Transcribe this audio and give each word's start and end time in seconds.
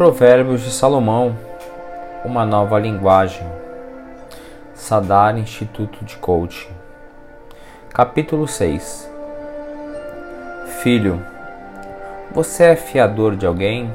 Provérbios 0.00 0.62
de 0.62 0.70
Salomão, 0.70 1.36
uma 2.24 2.46
nova 2.46 2.78
linguagem. 2.78 3.46
Sadar 4.72 5.36
Instituto 5.36 6.02
de 6.06 6.16
Coaching. 6.16 6.72
Capítulo 7.92 8.48
6. 8.48 9.12
Filho, 10.82 11.22
você 12.32 12.64
é 12.64 12.76
fiador 12.76 13.36
de 13.36 13.44
alguém? 13.44 13.92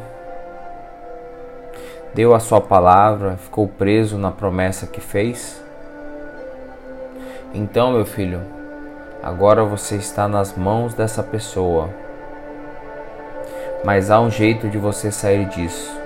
Deu 2.14 2.36
a 2.36 2.40
sua 2.40 2.62
palavra, 2.62 3.38
ficou 3.38 3.68
preso 3.68 4.16
na 4.16 4.32
promessa 4.32 4.86
que 4.86 5.02
fez? 5.02 5.60
Então, 7.52 7.94
meu 7.94 8.06
filho, 8.06 8.42
agora 9.24 9.64
você 9.64 9.96
está 9.96 10.28
nas 10.28 10.56
mãos 10.56 10.94
dessa 10.94 11.24
pessoa 11.24 11.90
mas 13.86 14.10
há 14.10 14.20
um 14.20 14.32
jeito 14.32 14.68
de 14.68 14.80
você 14.80 15.12
sair 15.12 15.46
disso. 15.46 16.05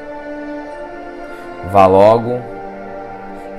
Vá 1.67 1.85
logo 1.85 2.39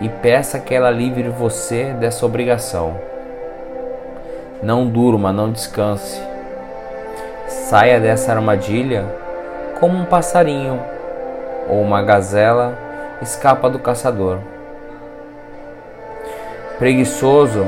e 0.01 0.09
peça 0.09 0.59
que 0.59 0.75
ela 0.75 0.91
livre 0.91 1.29
você 1.29 1.93
dessa 1.93 2.25
obrigação. 2.25 2.97
Não 4.63 4.87
durma, 4.87 5.33
não 5.33 5.53
descanse. 5.53 6.21
Saia 7.47 8.01
dessa 8.01 8.33
armadilha 8.33 9.05
como 9.79 9.99
um 9.99 10.05
passarinho 10.05 10.81
ou 11.69 11.81
uma 11.81 12.03
gazela 12.03 12.75
escapa 13.23 13.69
do 13.69 13.79
caçador. 13.79 14.39
Preguiçoso, 16.79 17.67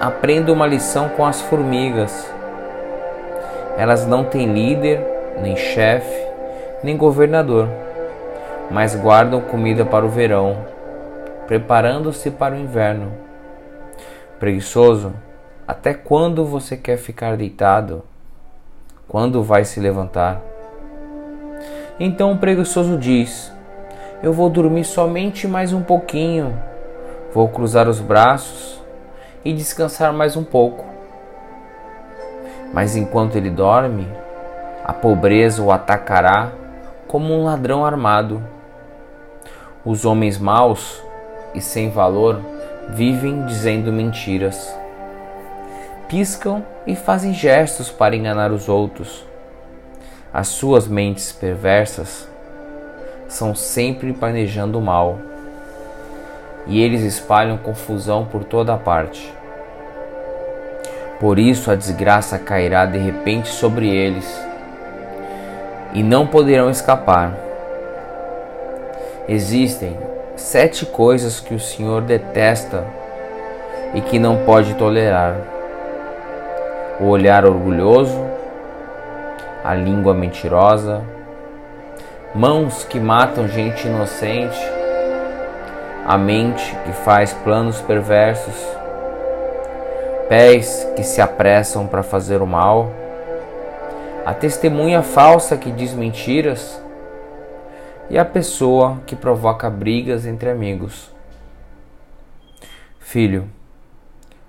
aprenda 0.00 0.52
uma 0.52 0.66
lição 0.66 1.08
com 1.10 1.26
as 1.26 1.40
formigas 1.40 2.32
elas 3.76 4.06
não 4.06 4.24
têm 4.24 4.52
líder, 4.52 5.04
nem 5.40 5.56
chefe, 5.56 6.26
nem 6.82 6.96
governador, 6.96 7.68
mas 8.70 8.94
guardam 8.94 9.40
comida 9.40 9.84
para 9.84 10.04
o 10.04 10.08
verão, 10.08 10.66
preparando-se 11.46 12.30
para 12.30 12.54
o 12.54 12.58
inverno. 12.58 13.12
Preguiçoso, 14.38 15.12
até 15.66 15.94
quando 15.94 16.44
você 16.44 16.76
quer 16.76 16.96
ficar 16.96 17.36
deitado? 17.36 18.02
Quando 19.08 19.42
vai 19.42 19.64
se 19.64 19.80
levantar? 19.80 20.40
Então 21.98 22.32
o 22.32 22.38
preguiçoso 22.38 22.98
diz: 22.98 23.52
Eu 24.22 24.32
vou 24.32 24.50
dormir 24.50 24.84
somente 24.84 25.46
mais 25.46 25.72
um 25.72 25.82
pouquinho, 25.82 26.58
vou 27.32 27.48
cruzar 27.48 27.88
os 27.88 28.00
braços 28.00 28.82
e 29.44 29.52
descansar 29.52 30.12
mais 30.12 30.36
um 30.36 30.44
pouco. 30.44 30.84
Mas 32.72 32.96
enquanto 32.96 33.36
ele 33.36 33.50
dorme, 33.50 34.08
a 34.84 34.92
pobreza 34.92 35.62
o 35.62 35.70
atacará 35.70 36.50
como 37.06 37.32
um 37.32 37.44
ladrão 37.44 37.86
armado. 37.86 38.42
Os 39.84 40.04
homens 40.06 40.38
maus 40.38 41.02
e 41.54 41.60
sem 41.60 41.90
valor 41.90 42.40
vivem 42.90 43.44
dizendo 43.44 43.92
mentiras. 43.92 44.74
Piscam 46.08 46.64
e 46.86 46.96
fazem 46.96 47.34
gestos 47.34 47.90
para 47.90 48.16
enganar 48.16 48.50
os 48.50 48.68
outros. 48.68 49.24
As 50.32 50.48
suas 50.48 50.88
mentes 50.88 51.32
perversas 51.32 52.28
são 53.28 53.54
sempre 53.54 54.12
planejando 54.12 54.78
o 54.78 54.82
mal, 54.82 55.18
e 56.66 56.80
eles 56.80 57.02
espalham 57.02 57.58
confusão 57.58 58.24
por 58.24 58.42
toda 58.42 58.76
parte. 58.76 59.32
Por 61.20 61.38
isso 61.38 61.70
a 61.70 61.74
desgraça 61.74 62.38
cairá 62.38 62.86
de 62.86 62.98
repente 62.98 63.48
sobre 63.48 63.88
eles 63.88 64.26
e 65.92 66.02
não 66.02 66.26
poderão 66.26 66.70
escapar. 66.70 67.34
Existem 69.28 69.96
sete 70.36 70.84
coisas 70.84 71.40
que 71.40 71.54
o 71.54 71.60
Senhor 71.60 72.02
detesta 72.02 72.84
e 73.94 74.00
que 74.00 74.18
não 74.18 74.44
pode 74.44 74.74
tolerar: 74.74 75.36
o 77.00 77.06
olhar 77.06 77.44
orgulhoso, 77.44 78.20
a 79.64 79.74
língua 79.74 80.12
mentirosa, 80.12 81.02
mãos 82.34 82.84
que 82.84 83.00
matam 83.00 83.48
gente 83.48 83.86
inocente, 83.86 84.60
a 86.06 86.18
mente 86.18 86.76
que 86.84 86.92
faz 86.92 87.32
planos 87.32 87.80
perversos 87.80 88.74
pés 90.28 90.88
que 90.96 91.02
se 91.02 91.20
apressam 91.20 91.86
para 91.86 92.02
fazer 92.02 92.40
o 92.40 92.46
mal, 92.46 92.90
a 94.24 94.32
testemunha 94.32 95.02
falsa 95.02 95.56
que 95.56 95.70
diz 95.70 95.92
mentiras 95.92 96.80
e 98.10 98.18
a 98.18 98.24
pessoa 98.24 99.00
que 99.06 99.16
provoca 99.16 99.68
brigas 99.70 100.26
entre 100.26 100.50
amigos. 100.50 101.10
Filho, 102.98 103.48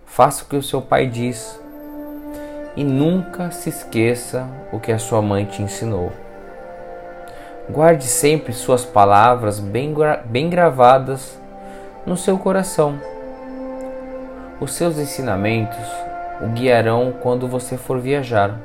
faça 0.05 0.43
o 0.43 0.47
que 0.47 0.55
o 0.55 0.63
seu 0.63 0.81
pai 0.81 1.07
diz 1.07 1.59
e 2.75 2.83
nunca 2.83 3.51
se 3.51 3.69
esqueça 3.69 4.47
o 4.71 4.79
que 4.79 4.91
a 4.91 4.99
sua 4.99 5.21
mãe 5.21 5.45
te 5.45 5.61
ensinou. 5.61 6.11
Guarde 7.69 8.05
sempre 8.05 8.53
suas 8.53 8.85
palavras 8.85 9.59
bem, 9.59 9.93
bem 10.25 10.49
gravadas 10.49 11.39
no 12.05 12.15
seu 12.15 12.37
coração 12.37 12.99
os 14.59 14.73
seus 14.73 14.97
ensinamentos 14.97 15.85
o 16.41 16.47
guiarão 16.47 17.13
quando 17.21 17.47
você 17.47 17.77
for 17.77 17.99
viajar. 17.99 18.59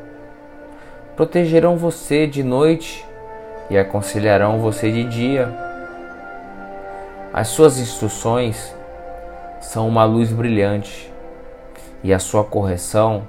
Protegerão 1.16 1.76
você 1.76 2.26
de 2.26 2.42
noite 2.42 3.04
e 3.70 3.78
aconselharão 3.78 4.58
você 4.58 4.90
de 4.90 5.04
dia. 5.04 5.48
As 7.32 7.48
suas 7.48 7.78
instruções 7.78 8.74
são 9.60 9.86
uma 9.86 10.04
luz 10.04 10.32
brilhante 10.32 11.10
e 12.02 12.12
a 12.12 12.18
sua 12.18 12.42
correção 12.42 13.22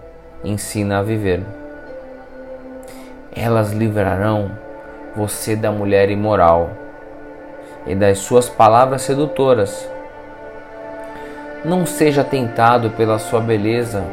ensina 0.44 1.00
a 1.00 1.04
viver. 1.04 1.42
Elas 3.34 3.72
livrarão 3.72 4.52
você 5.16 5.56
da 5.56 5.72
mulher 5.72 6.10
imoral 6.10 6.72
e 7.86 7.96
das 7.96 8.20
suas 8.20 8.50
palavras 8.50 9.04
sedutoras 9.04 9.90
não 11.64 11.86
seja 11.86 12.24
tentado 12.24 12.90
pela 12.92 13.20
sua 13.20 13.40
beleza, 13.40 14.04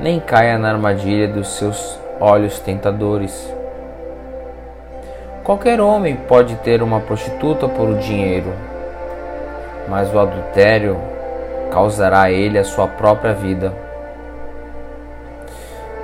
nem 0.00 0.20
caia 0.20 0.58
na 0.58 0.70
armadilha 0.70 1.26
dos 1.26 1.48
seus 1.48 1.98
olhos 2.20 2.58
tentadores. 2.58 3.54
Qualquer 5.50 5.80
homem 5.80 6.14
pode 6.14 6.54
ter 6.58 6.80
uma 6.80 7.00
prostituta 7.00 7.68
por 7.68 7.88
o 7.88 7.98
dinheiro, 7.98 8.52
mas 9.88 10.14
o 10.14 10.18
adultério 10.20 10.96
causará 11.72 12.22
a 12.22 12.30
ele 12.30 12.56
a 12.56 12.62
sua 12.62 12.86
própria 12.86 13.34
vida. 13.34 13.74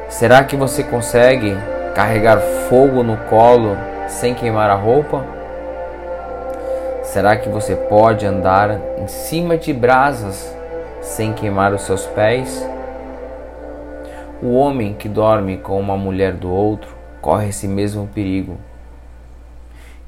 Será 0.09 0.43
que 0.43 0.57
você 0.57 0.83
consegue 0.83 1.57
carregar 1.95 2.41
fogo 2.69 3.05
no 3.05 3.17
colo 3.29 3.77
sem 4.09 4.34
queimar 4.34 4.69
a 4.69 4.75
roupa? 4.75 5.25
Será 7.05 7.37
que 7.37 7.49
você 7.49 7.77
pode 7.77 8.27
andar 8.27 8.81
em 8.99 9.07
cima 9.07 9.57
de 9.57 9.73
brasas 9.73 10.53
sem 11.01 11.33
queimar 11.33 11.73
os 11.73 11.83
seus 11.83 12.05
pés? 12.05 12.69
O 14.43 14.55
homem 14.55 14.93
que 14.95 15.09
dorme 15.09 15.57
com 15.57 15.78
uma 15.78 15.97
mulher 15.97 16.33
do 16.33 16.51
outro 16.51 16.97
corre 17.21 17.51
esse 17.51 17.69
mesmo 17.69 18.09
perigo. 18.13 18.59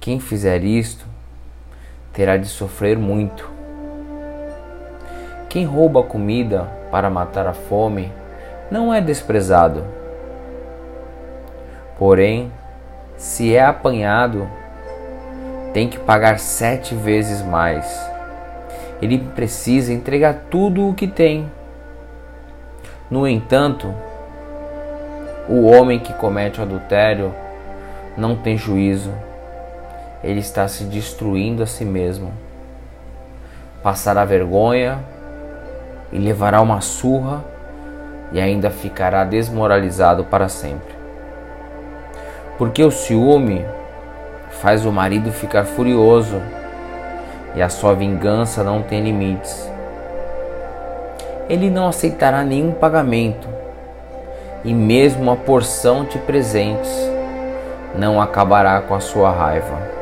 Quem 0.00 0.20
fizer 0.20 0.62
isto 0.62 1.06
terá 2.12 2.36
de 2.36 2.46
sofrer 2.46 2.96
muito. 2.96 3.50
Quem 5.48 5.64
rouba 5.64 6.02
comida 6.02 6.68
para 6.90 7.08
matar 7.08 7.46
a 7.46 7.52
fome 7.52 8.12
não 8.70 8.92
é 8.92 9.00
desprezado. 9.00 9.84
Porém, 11.98 12.52
se 13.16 13.54
é 13.54 13.64
apanhado 13.64 14.48
tem 15.72 15.88
que 15.88 15.98
pagar 15.98 16.38
sete 16.38 16.94
vezes 16.94 17.42
mais. 17.42 17.86
Ele 19.02 19.18
precisa 19.18 19.92
entregar 19.92 20.46
tudo 20.50 20.88
o 20.88 20.94
que 20.94 21.06
tem. 21.06 21.50
No 23.10 23.26
entanto, 23.26 23.94
o 25.48 25.66
homem 25.66 25.98
que 25.98 26.12
comete 26.12 26.60
o 26.60 26.62
adultério 26.62 27.34
não 28.16 28.36
tem 28.36 28.56
juízo. 28.56 29.12
Ele 30.22 30.40
está 30.40 30.66
se 30.66 30.84
destruindo 30.84 31.62
a 31.62 31.66
si 31.66 31.84
mesmo. 31.84 32.32
Passará 33.82 34.24
vergonha 34.24 34.98
e 36.12 36.18
levará 36.18 36.60
uma 36.60 36.80
surra 36.80 37.44
e 38.32 38.40
ainda 38.40 38.70
ficará 38.70 39.24
desmoralizado 39.24 40.24
para 40.24 40.48
sempre. 40.48 40.96
Porque 42.56 42.82
o 42.82 42.90
ciúme 42.90 43.64
faz 44.50 44.84
o 44.84 44.92
marido 44.92 45.30
ficar 45.30 45.64
furioso 45.64 46.40
e 47.54 47.62
a 47.62 47.68
sua 47.68 47.94
vingança 47.94 48.64
não 48.64 48.82
tem 48.82 49.02
limites. 49.02 49.70
Ele 51.48 51.70
não 51.70 51.88
aceitará 51.88 52.42
nenhum 52.42 52.72
pagamento 52.72 53.48
e 54.64 54.74
mesmo 54.74 55.22
uma 55.22 55.36
porção 55.36 56.04
de 56.04 56.18
presentes 56.18 56.90
não 57.94 58.20
acabará 58.20 58.80
com 58.80 58.94
a 58.94 59.00
sua 59.00 59.30
raiva. 59.30 59.97